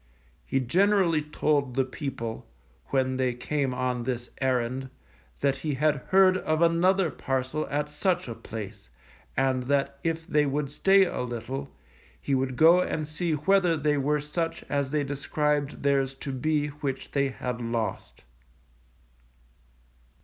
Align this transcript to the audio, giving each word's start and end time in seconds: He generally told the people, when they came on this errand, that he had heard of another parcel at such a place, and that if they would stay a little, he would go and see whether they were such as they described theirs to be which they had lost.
He 0.47 0.59
generally 0.59 1.21
told 1.21 1.75
the 1.75 1.85
people, 1.85 2.47
when 2.87 3.17
they 3.17 3.35
came 3.35 3.71
on 3.71 4.01
this 4.01 4.31
errand, 4.41 4.89
that 5.41 5.57
he 5.57 5.75
had 5.75 5.97
heard 6.07 6.37
of 6.37 6.59
another 6.63 7.11
parcel 7.11 7.67
at 7.69 7.91
such 7.91 8.27
a 8.27 8.33
place, 8.33 8.89
and 9.37 9.61
that 9.61 9.99
if 10.03 10.25
they 10.25 10.47
would 10.47 10.71
stay 10.71 11.05
a 11.05 11.21
little, 11.21 11.69
he 12.19 12.33
would 12.33 12.55
go 12.55 12.79
and 12.81 13.07
see 13.07 13.33
whether 13.33 13.77
they 13.77 13.95
were 13.99 14.19
such 14.19 14.63
as 14.69 14.89
they 14.89 15.03
described 15.03 15.83
theirs 15.83 16.15
to 16.15 16.31
be 16.31 16.69
which 16.69 17.11
they 17.11 17.27
had 17.27 17.61
lost. 17.61 18.23